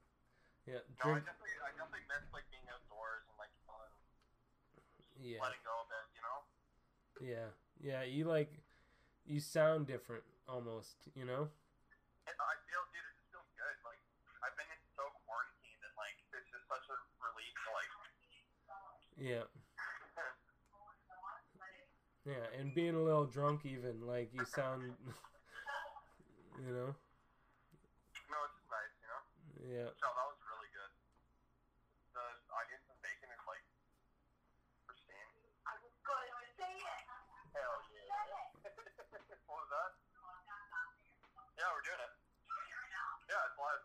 [0.65, 0.81] Yeah.
[1.05, 3.91] No, I definitely, I definitely miss like being outdoors and like fun,
[5.21, 5.43] Yeah.
[5.43, 6.07] letting go a bit.
[6.17, 6.39] You know?
[7.21, 7.49] Yeah.
[7.83, 8.03] Yeah.
[8.07, 8.63] You like.
[9.27, 11.07] You sound different almost.
[11.15, 11.51] You know.
[12.27, 13.77] And I feel, dude, it just feels good.
[13.85, 14.01] Like
[14.41, 17.91] I've been in so quarantined, and like it's just such a relief to like.
[19.19, 19.45] Yeah.
[22.25, 24.95] Yeah, and being a little drunk even, like you sound,
[26.61, 29.23] you know, No, it's just nice, you know.
[29.73, 30.93] yeah, So that was really good.
[32.13, 33.65] The onions and bacon is like
[34.85, 35.33] pristine.
[35.65, 37.03] I was going to say it.
[37.57, 38.69] Hell yeah.
[39.49, 39.93] what was that?
[41.57, 42.13] Yeah, we're doing it.
[43.29, 43.85] Yeah, it's live.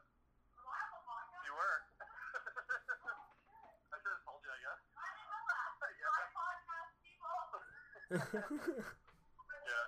[1.47, 1.77] You were.
[3.91, 4.82] I should have told you, I guess.
[5.99, 6.12] yeah.
[9.67, 9.86] yeah.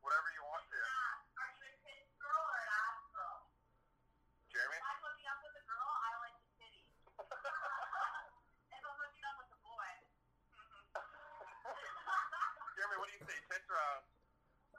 [0.00, 0.80] Whatever you want to.
[4.48, 4.80] Jeremy?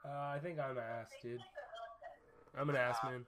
[0.08, 1.42] I think I'm ass, dude.
[2.58, 3.26] I'm an ass man.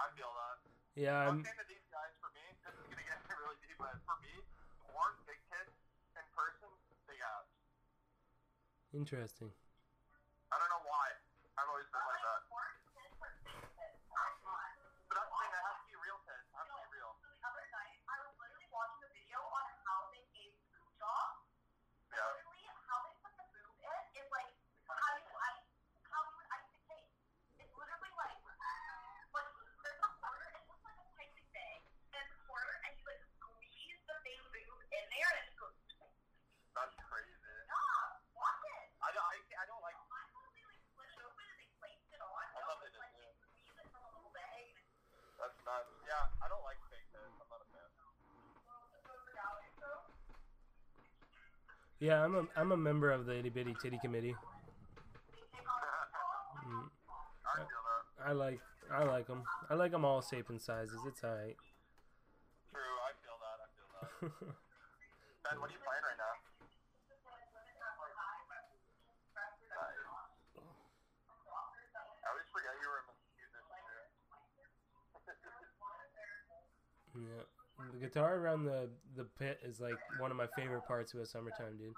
[0.00, 0.56] I feel that.
[0.96, 4.16] Yeah, I'm saying these guys, for me, this is gonna get really deep, but for
[4.24, 4.32] me,
[5.28, 6.68] big in person,
[7.06, 7.46] big ass.
[8.96, 9.52] Interesting.
[10.50, 11.06] I don't know why.
[11.60, 12.40] I've always been like that.
[12.50, 12.64] But
[15.14, 16.42] that's the thing, it has to be real tits.
[16.48, 17.12] It has to be real.
[17.22, 21.38] the other night, I was literally watching a video on how they made boob jobs.
[22.10, 22.18] Yeah.
[22.24, 24.50] Literally, how they put the boob in is like
[24.90, 25.70] how you ice,
[26.10, 27.14] how you would ice a cake.
[27.62, 28.38] It's literally like,
[29.30, 29.46] like
[29.86, 30.50] there's a quarter.
[30.50, 31.78] It looks like a plastic bag,
[32.10, 35.46] and it's a quarter, and you like squeeze the fake boob in there, and it
[35.54, 35.78] just goes.
[36.74, 37.34] That's crazy.
[37.34, 37.74] Yeah,
[38.34, 38.90] watch it.
[39.02, 39.98] I don't, I, I don't like.
[39.98, 42.30] I thought they like split it open and they placed it on.
[42.30, 43.26] I No, love it, it's like yeah.
[43.26, 44.70] they squeeze it from a little bag.
[44.70, 44.78] and
[45.38, 45.90] That's nuts.
[46.06, 47.34] Yeah, I don't like fake tits.
[47.42, 47.90] I'm not a fan.
[47.90, 49.58] it goes down.
[49.82, 49.90] So,
[52.00, 54.32] Yeah, I'm a I'm a member of the itty bitty titty committee.
[54.32, 56.88] they take off the Mm,
[57.44, 58.30] I.
[58.30, 58.60] I like
[58.90, 59.42] I like them.
[59.68, 60.96] I like them all shape and sizes.
[61.06, 61.56] It's alright.
[62.72, 63.60] True, I feel that.
[63.60, 64.08] I feel that.
[65.44, 66.34] Ben, what are you playing right now?
[72.24, 73.60] I always forget you were a musician too.
[77.28, 77.59] yeah.
[77.92, 81.26] The guitar around the the pit is like one of my favorite parts of a
[81.26, 81.94] summertime, dude.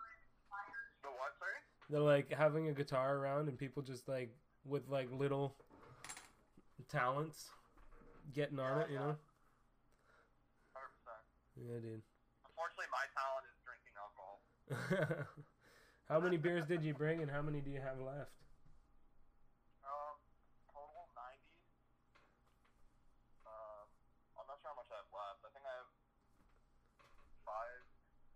[1.03, 1.53] The what, sorry?
[1.91, 5.57] They're like having a guitar around and people just like with like little
[6.89, 7.51] talents
[8.35, 9.17] getting on it, you know?
[10.77, 10.87] 100%.
[11.57, 12.03] Yeah, dude.
[12.47, 14.37] Unfortunately, my talent is drinking alcohol.
[16.09, 18.33] how many beers did you bring and how many do you have left?
[19.83, 20.15] Um,
[20.71, 21.43] total 90.
[23.45, 23.87] Um,
[24.39, 25.41] I'm not sure how much I have left.
[25.45, 25.91] I think I have
[27.43, 27.83] five,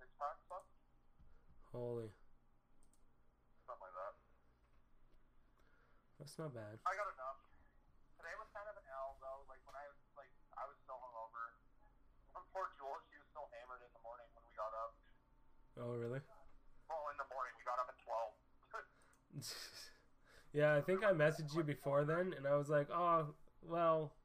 [0.03, 0.69] six packs left.
[1.77, 2.09] Holy.
[3.69, 4.15] Something like that.
[6.17, 6.81] That's not bad.
[6.89, 7.37] I got enough.
[8.17, 9.45] Today was kind of an L though.
[9.45, 11.53] Like when I was like I was so hungover.
[12.33, 14.97] And poor Jules, she was still hammered in the morning when we got up.
[15.77, 16.25] Oh, really?
[16.89, 18.33] Well, in the morning we got up at twelve.
[20.57, 24.17] yeah, I think I messaged you before then, and I was like, oh, well,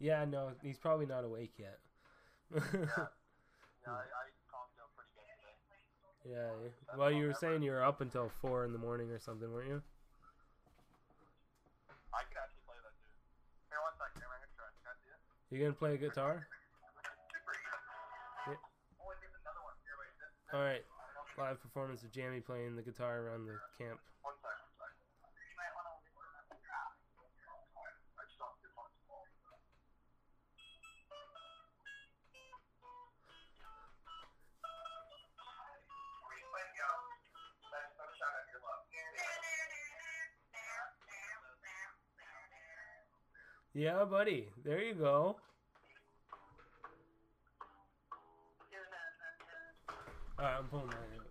[0.00, 1.76] yeah, no, he's probably not awake yet.
[2.56, 3.12] yeah,
[3.84, 5.56] yeah, I, I calmed down pretty good today.
[6.30, 6.50] Yeah.
[6.96, 9.68] Well, you were saying you were up until four in the morning or something, weren't
[9.68, 9.82] you?
[12.14, 13.12] I could actually play that too.
[13.68, 14.24] Here, one second.
[14.24, 14.68] I'm gonna try.
[14.80, 15.20] Can I see it?
[15.52, 16.48] You gonna play a guitar?
[17.30, 17.52] Super.
[18.48, 18.56] Yeah.
[19.04, 19.76] Wait, there's another one.
[19.84, 20.12] Here, wait.
[20.16, 20.84] This, All right.
[21.36, 24.00] Live performance of Jamie playing the guitar around the camp.
[43.76, 44.48] Yeah, buddy.
[44.64, 45.36] There you go.
[50.38, 51.25] All right, I'm pulling that out.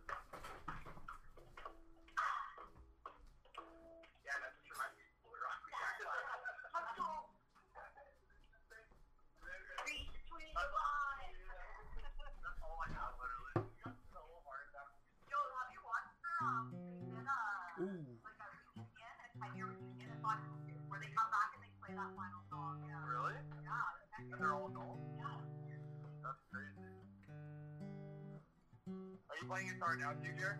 [29.48, 30.60] Playing guitar now, Jared?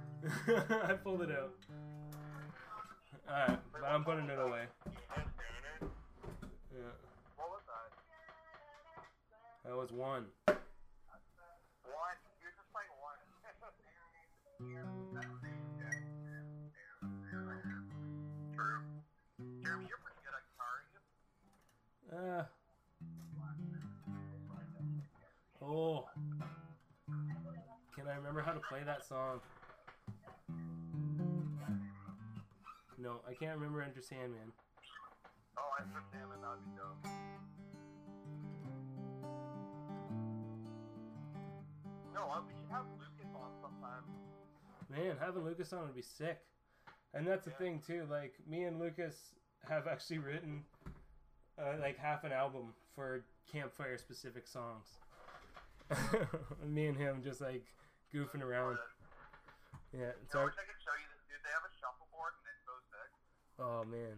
[0.90, 1.54] I pulled it out.
[3.28, 4.66] All right, but I'm putting it away.
[6.72, 6.92] Yeah,
[7.38, 7.92] What was that?
[9.66, 10.26] that was one.
[10.46, 10.58] One.
[12.42, 13.18] You're just playing one.
[18.56, 18.80] True.
[19.64, 21.02] Jeremy, you're pretty good at guitar, aren't you?
[22.40, 22.44] Uh.
[28.36, 29.40] Remember how to play that song?
[32.98, 34.52] No, I can't remember Enter Sandman.
[35.58, 36.42] Oh, I understand that.
[36.42, 37.08] That'd be dope.
[42.14, 44.04] No, uh, we should have Lucas on sometime.
[44.90, 46.40] Man, having Lucas on would be sick.
[47.14, 48.04] And that's the thing too.
[48.10, 49.16] Like me and Lucas
[49.70, 50.64] have actually written
[51.58, 54.88] uh, like half an album for campfire specific songs.
[56.68, 57.64] me and him just like
[58.16, 58.78] goofing around.
[59.92, 61.44] Yeah, it's You know, our, I wish I could show you this, dude.
[61.44, 63.12] They have a shuffleboard and it's so sick.
[63.60, 64.16] oh man,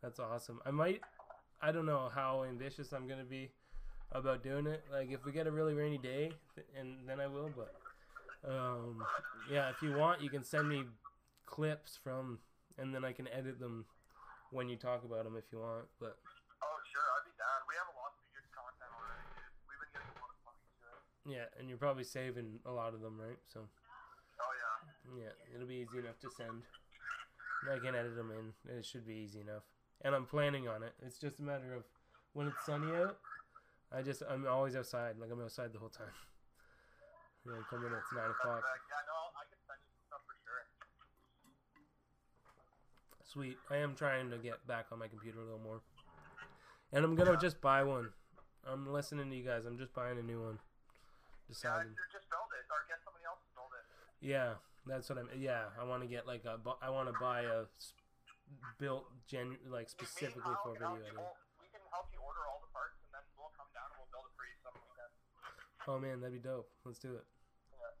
[0.00, 0.60] that's awesome.
[0.64, 1.00] I might,
[1.60, 3.52] I don't know how ambitious I'm gonna be
[4.12, 4.84] about doing it.
[4.90, 6.32] Like if we get a really rainy day,
[6.78, 7.50] and then I will.
[7.52, 7.76] But
[8.48, 9.04] um,
[9.50, 10.84] yeah, if you want, you can send me
[11.44, 12.38] clips from,
[12.78, 13.84] and then I can edit them
[14.50, 15.84] when you talk about them if you want.
[16.00, 16.16] But
[16.62, 17.58] Oh, sure, I'd be down.
[17.68, 19.50] We have a lot of good content already, dude.
[19.66, 21.11] We've been getting a lot of money to it.
[21.26, 23.38] Yeah, and you're probably saving a lot of them, right?
[23.52, 23.60] So
[24.40, 24.44] Oh,
[25.14, 25.24] yeah.
[25.24, 26.62] yeah, it'll be easy enough to send.
[27.70, 28.52] I can edit them in.
[28.76, 29.62] It should be easy enough.
[30.04, 30.94] And I'm planning on it.
[31.06, 31.84] It's just a matter of
[32.32, 33.18] when it's sunny out.
[33.94, 35.14] I just I'm always outside.
[35.20, 36.06] Like I'm outside the whole time.
[37.44, 38.62] You know, come in at nine o'clock.
[38.62, 40.62] Yeah, no, I can send you some stuff for sure.
[43.24, 43.56] Sweet.
[43.68, 45.80] I am trying to get back on my computer a little more.
[46.92, 48.10] And I'm gonna just buy one.
[48.64, 49.64] I'm listening to you guys.
[49.66, 50.58] I'm just buying a new one.
[51.50, 51.92] Yeah, Decided.
[51.92, 53.84] you just build it, or get somebody else to build it.
[54.24, 54.56] Yeah,
[54.88, 55.28] that's what I'm.
[55.36, 56.56] Yeah, I want to get like a.
[56.80, 57.66] I want to buy a
[58.78, 61.18] built gen like Me- me and specifically for video editing.
[61.18, 61.36] we'll-
[61.72, 64.28] can help you order all the parts, and then we'll come down and we'll build
[64.28, 65.12] it for you some weekend.
[65.88, 66.68] Oh man, that'd be dope.
[66.84, 67.24] Let's do it.
[67.72, 67.92] Yeah.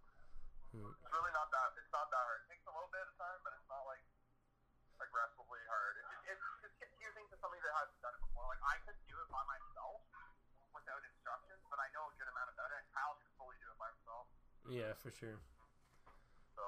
[0.76, 0.92] Hmm.
[0.92, 1.72] It's really not that.
[1.80, 2.40] It's not that hard.
[2.44, 4.04] It takes a little bit of time, but it's not like
[5.00, 5.94] aggressively hard.
[5.98, 8.44] It, it, it's, it's confusing to somebody that hasn't done it before.
[8.52, 10.00] Like I could do it by myself
[10.76, 13.68] without instructions, but I know a good amount about it, and Kyle can fully do
[13.72, 14.28] it by himself.
[14.70, 15.38] Yeah, for sure.
[16.56, 16.62] So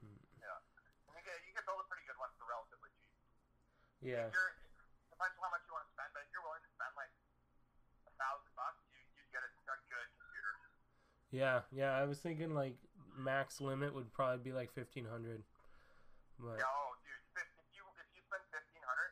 [0.00, 0.40] Hmm.
[0.40, 0.58] yeah,
[1.08, 3.14] and you can you can build a pretty good one for relatively cheap.
[4.00, 4.50] Yeah, If you're,
[5.10, 7.12] depends on how much you want to spend, but if you're willing to spend like
[8.06, 10.52] a thousand bucks, you you'd get a, a good computer.
[11.30, 11.92] yeah, yeah.
[11.92, 12.76] I was thinking like
[13.16, 15.42] max limit would probably be like fifteen hundred.
[16.38, 19.10] But Yeah, oh dude, if you if you spend fifteen hundred,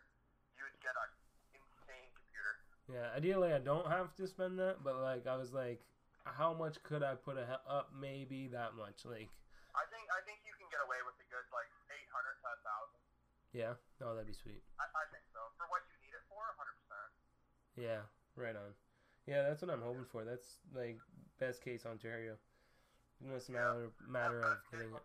[0.57, 1.11] you would get an
[1.53, 2.63] insane computer.
[2.93, 4.83] yeah, ideally I don't have to spend that.
[4.83, 5.83] But like I was like,
[6.27, 7.95] how much could I put a up?
[7.95, 9.07] Maybe that much.
[9.07, 9.31] Like
[9.77, 12.51] I think I think you can get away with a good like eight hundred to
[12.67, 13.01] thousand.
[13.55, 13.75] yeah.
[14.03, 14.61] Oh, that'd be sweet.
[14.83, 17.11] I, I think so for what you need it for, hundred percent.
[17.79, 18.03] Yeah,
[18.35, 18.75] right on.
[19.27, 20.27] Yeah, that's what I'm hoping for.
[20.27, 20.99] That's like
[21.39, 22.35] best case Ontario.
[23.35, 25.03] It's a matter matter of getting it.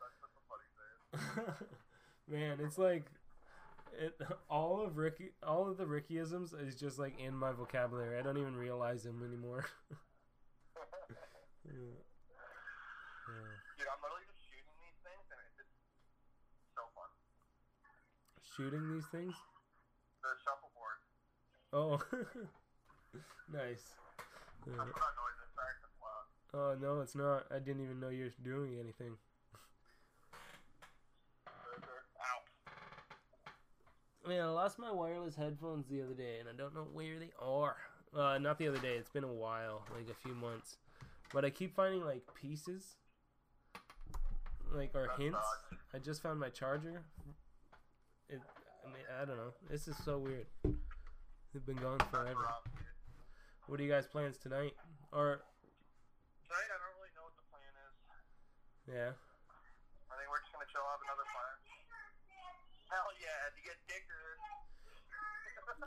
[0.00, 1.54] That's what the funny thing.
[2.28, 3.06] Man, it's like
[3.98, 8.18] it all of Ricky all of the Rickyisms is just like in my vocabulary.
[8.18, 9.64] I don't even realize them anymore.
[11.68, 12.00] Yeah.
[13.28, 13.54] Yeah.
[13.76, 15.72] Dude, I'm literally just shooting these things, and it's just
[16.74, 17.10] so fun.
[18.56, 19.34] Shooting these things?
[20.24, 20.98] The shuffleboard.
[21.72, 22.00] Oh.
[23.52, 23.84] nice.
[24.64, 24.80] That's Yeah.
[24.80, 25.50] what that noise is.
[25.54, 26.26] Sorry, it's loud.
[26.56, 27.44] Oh no, it's not.
[27.52, 29.16] I didn't even know you're doing anything.
[31.46, 32.40] Ow.
[34.28, 37.30] Man, I lost my wireless headphones the other day, and I don't know where they
[37.40, 37.76] are.
[38.16, 38.96] Uh, not the other day.
[38.96, 40.78] It's been a while, like a few months.
[41.32, 42.96] But I keep finding like pieces,
[44.72, 45.38] like or hints.
[45.94, 47.02] I just found my charger.
[48.28, 48.40] It.
[48.84, 49.52] I mean, I don't know.
[49.70, 50.46] This is so weird.
[51.52, 52.48] They've been gone forever.
[53.66, 54.72] What are you guys' plans tonight?
[55.12, 55.44] Or
[56.48, 57.92] Tonight, I don't really know what the plan is.
[58.88, 59.12] yeah,
[60.08, 61.52] I think we're just gonna chill, out another plan.
[62.88, 64.40] Hell yeah, to get dicker.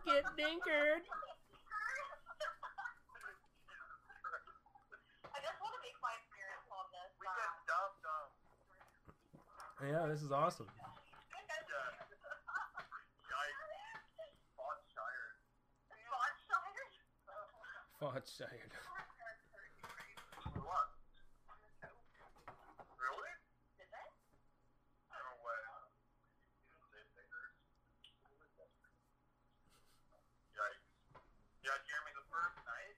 [0.06, 1.02] get dinkered.
[5.34, 7.10] I just want to make my experience on this.
[7.18, 8.30] We get dumb dumb.
[9.82, 10.67] Yeah, this is awesome.
[18.02, 18.50] Fodshire?
[18.50, 18.70] Fodshire.
[22.98, 23.34] Really?
[23.78, 24.08] Did they?
[25.10, 25.22] Yeah.
[25.22, 25.98] Yikes.
[26.82, 27.02] Botshire.
[27.02, 27.50] Fodshire.
[27.62, 27.78] What?
[27.78, 28.06] Really?
[28.22, 28.62] No way.
[30.58, 30.86] Yikes.
[31.62, 32.98] Yeah, Jeremy, the first night,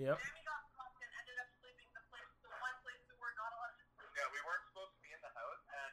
[0.00, 0.16] Yep.
[0.16, 3.52] Jamie got fucked and ended up sleeping the place, the one place we were not
[3.52, 4.08] allowed to sleep.
[4.16, 5.92] yeah, we weren't supposed to be in the house, and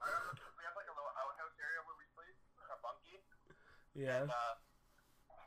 [0.00, 2.32] I don't know, we have like a little outhouse area where we sleep,
[2.72, 3.20] a bunkie,
[3.96, 4.22] Yeah.
[4.22, 4.54] and uh,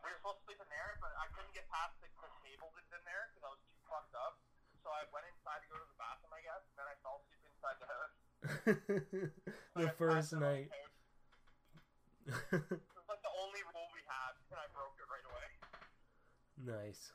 [0.02, 2.74] we were supposed to sleep in there, but I couldn't get past the, the table
[2.74, 4.42] that's in there because I was too fucked up.
[4.82, 7.22] So I went inside to go to the bathroom, I guess, and then I fell
[7.22, 8.16] asleep inside the house.
[9.78, 10.72] the I first passed out on night.
[12.30, 15.48] It was like the only rule we had, and I broke it right away.
[16.64, 17.14] nice.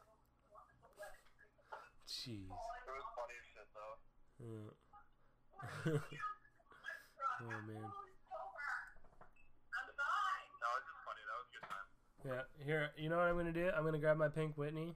[2.05, 2.47] Jeez.
[2.47, 3.97] It was funny as shit, though.
[4.39, 4.71] Uh.
[7.43, 7.89] oh man.
[9.75, 10.49] I'm fine.
[10.61, 11.23] No, it was just funny.
[11.25, 11.89] That was a good time.
[12.27, 12.43] Yeah.
[12.65, 13.71] Here, you know what I'm gonna do?
[13.77, 14.95] I'm gonna grab my pink Whitney,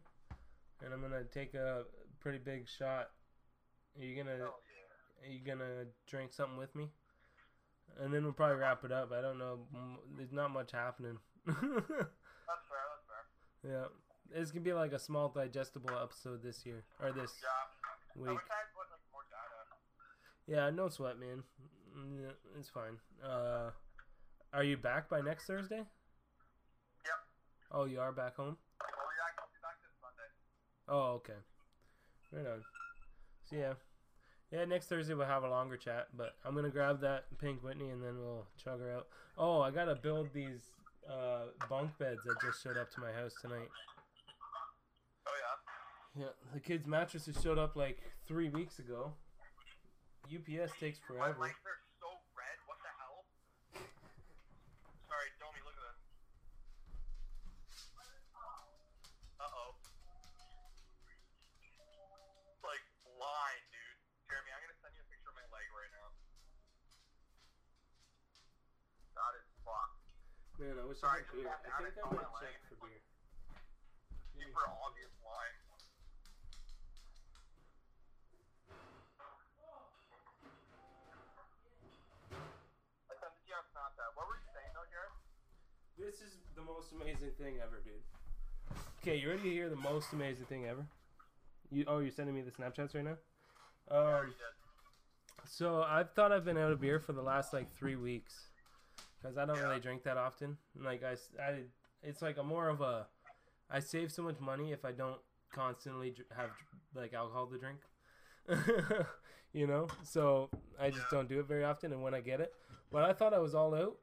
[0.85, 1.83] and I'm gonna take a
[2.21, 3.11] pretty big shot.
[3.99, 4.37] Are you gonna?
[4.37, 4.55] Hell
[5.23, 5.29] yeah.
[5.29, 6.88] Are you gonna drink something with me?
[8.01, 9.12] And then we'll probably wrap it up.
[9.12, 9.59] I don't know.
[10.17, 11.19] There's not much happening.
[11.47, 13.71] That's fair, that's fair.
[13.71, 13.85] yeah.
[14.41, 17.49] It's gonna be like a small digestible episode this year or this Yeah.
[18.17, 18.31] I week.
[18.31, 19.64] wish I had put, like, more data.
[20.47, 21.43] Yeah, no sweat, man.
[21.97, 22.99] Mm, It's fine.
[23.25, 23.71] Uh,
[24.53, 25.83] are you back by next Thursday?
[27.71, 28.57] Oh, you are back home.
[28.81, 28.87] Yeah,
[29.39, 30.31] I'll be back this Sunday.
[30.89, 31.39] Oh, okay.
[32.33, 32.63] Right on.
[33.49, 33.73] So yeah,
[34.51, 37.91] Yeah, next Thursday we'll have a longer chat, but I'm gonna grab that pink Whitney
[37.91, 39.07] and then we'll chug her out.
[39.37, 40.71] Oh, I gotta build these
[41.09, 43.69] uh, bunk beds that just showed up to my house tonight.
[45.27, 45.33] Oh
[46.17, 46.25] yeah.
[46.25, 49.13] Yeah, the kids' mattresses showed up like three weeks ago.
[50.29, 51.37] UPS takes forever.
[51.41, 52.57] legs are so red.
[52.69, 53.25] What the hell?
[55.09, 56.01] Sorry, Domi, look at this.
[59.39, 59.71] Uh oh.
[62.65, 62.85] Like
[63.17, 63.99] line, dude.
[64.29, 66.09] Jeremy, I'm gonna send you a picture of my leg right now.
[69.17, 70.09] That is fucked.
[70.59, 71.47] Man, I wish Sorry, I had beer.
[71.47, 72.99] I think I on might my check for beer.
[74.35, 75.55] Super obvious line.
[83.07, 84.11] I sent it to you on Snapchat.
[84.19, 85.15] What were you saying though, Jared?
[86.03, 88.03] This is the most amazing thing ever, dude.
[88.99, 90.83] Okay, you ready to hear the most amazing thing ever?
[91.71, 93.19] You oh, you're sending me the Snapchats right now.
[93.87, 94.35] Um,
[95.47, 98.51] so I've thought I've been out of beer for the last like three weeks,
[99.21, 100.57] because I don't really drink that often.
[100.81, 101.63] Like I, I-
[102.03, 103.07] it's like a more of a,
[103.71, 105.21] I save so much money if I don't
[105.53, 106.51] constantly dr- have
[106.95, 107.79] like alcohol to drink.
[109.53, 110.49] you know, so
[110.81, 112.53] I just don't do it very often, and when I get it,
[112.93, 113.97] but I thought I was all out,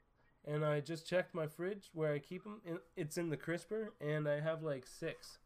[0.45, 2.59] and I just checked my fridge where I keep them.
[2.97, 5.39] It's in the crisper, and I have like six.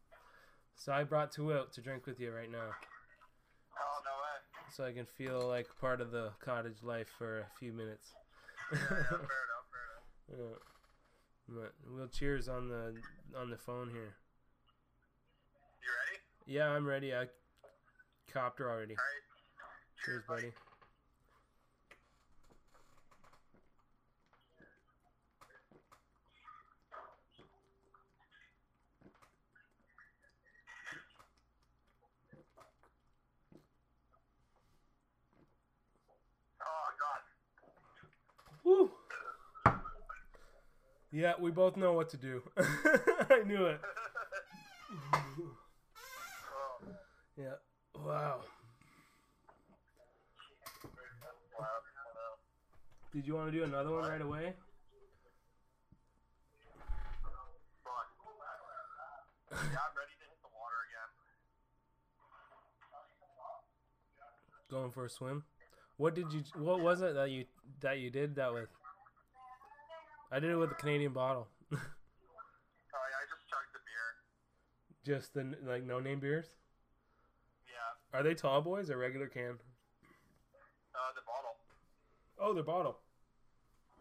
[0.74, 2.58] So I brought two out to drink with you right now
[3.76, 4.72] Oh no way.
[4.72, 8.08] so I can feel like part of the cottage life for a few minutes.
[10.30, 11.40] Yeah, yeah, fair enough, fair enough.
[11.48, 11.48] Yeah.
[11.48, 12.94] But we'll cheers on the
[13.36, 14.16] on the phone here.
[15.82, 16.20] You ready?
[16.46, 17.14] Yeah, I'm ready.
[17.14, 17.26] I
[18.32, 18.94] copped her already.
[18.96, 19.24] All right.
[20.04, 20.52] Cheers, buddy.
[36.60, 37.20] Oh god.
[38.64, 38.90] Woo!
[41.12, 42.42] Yeah, we both know what to do.
[42.56, 43.80] I knew it.
[47.38, 47.56] Yeah.
[47.94, 48.42] Wow.
[51.58, 51.66] Wow.
[53.14, 54.52] Did you want to do another one right away?
[59.50, 61.10] Yeah, I'm ready to hit the water again.
[64.70, 65.44] Going for a swim?
[65.96, 66.42] What did you?
[66.56, 67.46] What was it that you
[67.80, 68.68] that you did that with?
[70.32, 71.48] I did it with a Canadian bottle.
[72.92, 74.08] Oh yeah, I just chugged the beer.
[75.06, 76.46] Just the like no name beers.
[77.70, 78.18] Yeah.
[78.18, 79.54] Are they tall boys or regular can?
[80.90, 81.54] Uh, the bottle.
[82.40, 82.98] Oh, they're bottle.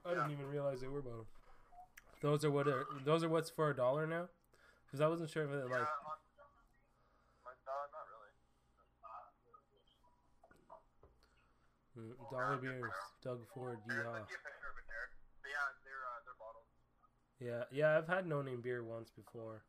[0.04, 1.28] I didn't even realize they were bottle.
[2.24, 4.26] Those are what are those are what's for a dollar now?
[4.88, 5.76] Because I wasn't sure if it Yeah.
[5.78, 6.18] like on,
[11.96, 12.10] really.
[12.10, 12.92] mm, dollar beers.
[13.24, 14.18] Doug Ford, yeehaw.
[14.18, 15.13] send you a picture of it there.
[15.46, 16.65] But yeah, they're uh, they're bottles.
[17.39, 17.97] Yeah, yeah.
[17.97, 19.63] I've had no name beer once before.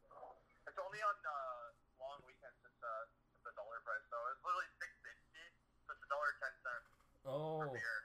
[0.67, 1.63] It's only on uh,
[2.03, 2.59] long weekends.
[2.67, 4.27] It's uh, a dollar price though.
[4.35, 5.45] It's literally six sixty.
[5.87, 6.91] So it's a dollar ten cents
[7.23, 7.99] per Oh, beer.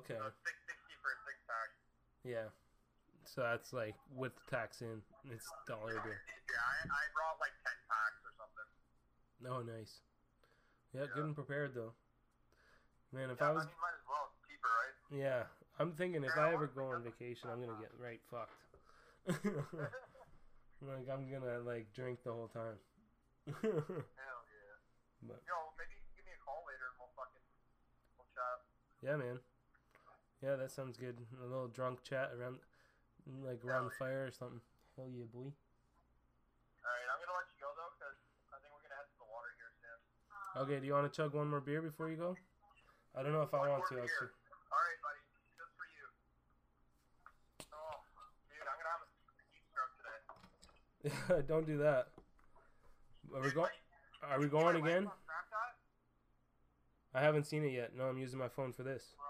[0.00, 0.16] okay.
[0.16, 1.68] So six sixty for a six pack.
[2.24, 2.48] Yeah.
[3.28, 6.16] So that's like with the tax in, it's dollar beer.
[6.48, 8.68] Yeah, I, I brought like ten packs or something.
[9.44, 10.00] Oh, nice.
[10.96, 11.14] Yeah, Yeah.
[11.14, 11.92] good and prepared though.
[13.12, 14.32] Man, if yeah, I was, mean, might as well.
[14.48, 14.96] Cheaper, right?
[15.12, 15.42] yeah,
[15.78, 18.54] I'm thinking if Yeah, I ever go on vacation, I'm gonna get right fucked.
[20.80, 22.78] like I'm gonna like drink the whole time.
[23.46, 23.98] Hell yeah.
[25.28, 27.44] But- Yo, maybe give me a call later and we'll fucking
[28.16, 28.56] we'll chat.
[29.04, 29.36] yeah, man.
[30.40, 31.20] Yeah, that sounds good.
[31.36, 32.56] A little drunk chat around,
[33.44, 34.64] like around the fire or something.
[34.96, 35.52] Hell yeah, boy.
[35.52, 38.16] All right, I'm gonna let you go though, cause
[38.48, 40.00] I think we're gonna head to the water here soon.
[40.64, 42.32] Okay, do you want to chug one more beer before you go?
[43.12, 44.08] I don't know if I One want more to beer.
[44.08, 44.32] actually.
[44.72, 45.20] All right, buddy,
[45.60, 46.04] just for you.
[47.76, 48.00] Oh,
[48.48, 49.08] dude, I'm gonna have a
[49.52, 49.92] heat stroke
[51.48, 52.08] don't do that.
[53.34, 53.70] Are we going?
[54.22, 55.08] Are we you see my going again?
[57.14, 57.96] I haven't seen it yet.
[57.96, 59.14] No, I'm using my phone for this.
[59.16, 59.26] Bro,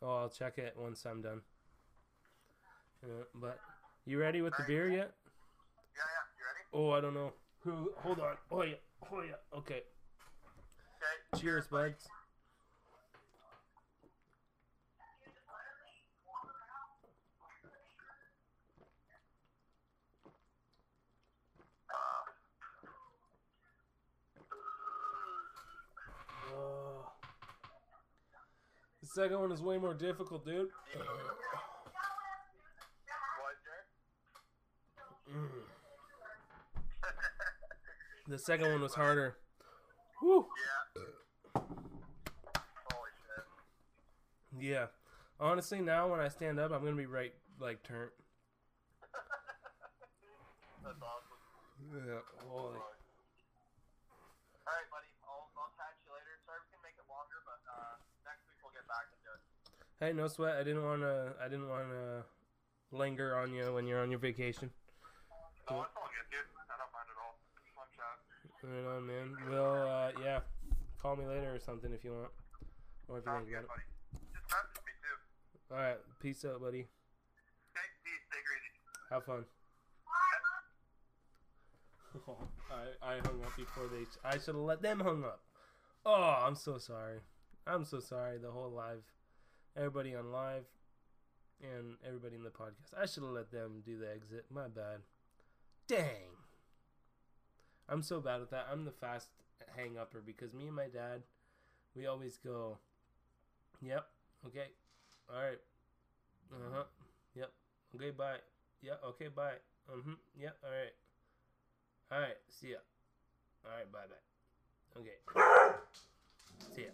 [0.00, 0.06] so.
[0.06, 1.40] Oh, I'll check it once I'm done.
[3.02, 3.58] Uh, but
[4.04, 5.12] you ready with the beer yet?
[5.94, 6.24] Yeah, yeah.
[6.38, 6.62] You ready?
[6.72, 7.32] Oh, I don't know.
[7.60, 7.92] Who?
[7.98, 8.36] Hold on.
[8.50, 8.74] Oh yeah.
[9.10, 9.58] Oh yeah.
[9.58, 9.82] Okay.
[11.34, 11.40] Okay.
[11.40, 12.06] Cheers, buds.
[29.14, 30.68] second one is way more difficult, dude.
[35.30, 35.48] Mm.
[38.28, 39.36] The second one was harder.
[40.20, 40.46] Whew.
[41.54, 41.62] Yeah.
[44.60, 44.86] Yeah.
[45.40, 48.10] Honestly, now when I stand up, I'm gonna be right like turned.
[50.84, 52.06] That's awesome.
[52.06, 52.20] Yeah.
[52.48, 52.62] Holy.
[52.64, 52.78] All
[54.66, 55.11] right, buddy.
[60.02, 60.56] Hey, no sweat.
[60.58, 61.30] I didn't wanna.
[61.40, 62.24] I didn't wanna
[62.90, 64.68] linger on you when you're on your vacation.
[65.70, 66.42] No, it's all good, dude.
[66.42, 67.38] I don't mind at all.
[67.78, 68.18] Fun chat.
[68.66, 69.36] Right on, man.
[69.48, 70.40] Well, uh, yeah.
[71.00, 72.32] Call me later or something if you want,
[73.06, 73.86] or if you Sounds think good, about it.
[74.34, 75.18] Just message me too.
[75.70, 76.00] All right.
[76.18, 76.82] Peace out, buddy.
[78.02, 78.26] Peace.
[78.34, 78.74] Take easy.
[79.14, 79.44] Have fun.
[82.74, 84.02] I I hung up before they.
[84.28, 85.42] I should have let them hung up.
[86.04, 87.20] Oh, I'm so sorry.
[87.68, 88.38] I'm so sorry.
[88.38, 89.04] The whole live,
[89.76, 90.64] everybody on live,
[91.62, 92.92] and everybody in the podcast.
[92.98, 94.46] I should have let them do the exit.
[94.50, 95.00] My bad.
[95.86, 96.36] Dang.
[97.88, 98.68] I'm so bad at that.
[98.70, 99.28] I'm the fast
[99.76, 101.22] hang upper because me and my dad,
[101.94, 102.78] we always go.
[103.80, 104.06] Yep.
[104.46, 104.68] Okay.
[105.28, 105.60] All right.
[106.52, 106.84] Uh huh.
[107.34, 107.50] Yep.
[107.96, 108.10] Okay.
[108.10, 108.36] Bye.
[108.82, 108.94] Yeah.
[109.04, 109.28] Okay.
[109.28, 109.58] Bye.
[109.90, 110.16] Mhm.
[110.38, 110.56] Yep.
[110.64, 110.94] All right.
[112.12, 112.36] All right.
[112.48, 112.78] See ya.
[113.64, 113.90] All right.
[113.90, 114.06] Bye.
[114.08, 115.00] Bye.
[115.00, 115.18] Okay.
[116.74, 116.90] See ya.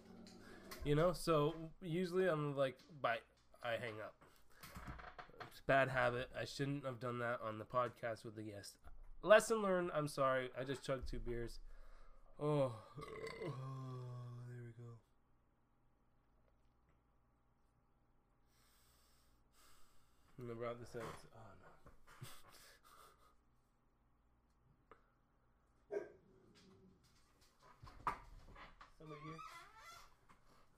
[0.84, 1.12] You know.
[1.12, 3.18] So usually I'm like, bye.
[3.62, 4.14] I hang up.
[5.50, 6.28] It's bad habit.
[6.40, 8.76] I shouldn't have done that on the podcast with the guest.
[9.22, 9.90] Lesson learned.
[9.94, 10.50] I'm sorry.
[10.58, 11.58] I just chugged two beers.
[12.40, 12.46] Oh.
[12.46, 12.72] oh
[14.46, 14.92] there we go.
[20.38, 21.02] And I brought this out.
[21.34, 21.38] Oh
[25.92, 25.98] no.
[28.98, 29.47] Somebody here?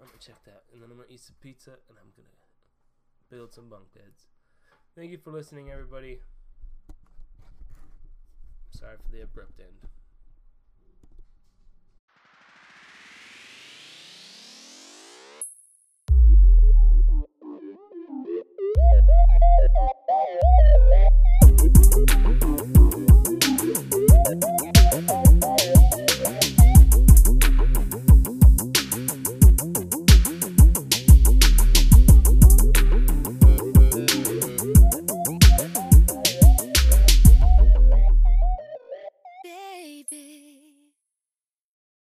[0.01, 2.29] I'm gonna check that, and then I'm gonna eat some pizza, and I'm gonna
[3.29, 4.29] build some bunk beds.
[4.97, 6.21] Thank you for listening, everybody.
[8.71, 10.00] Sorry for the abrupt end.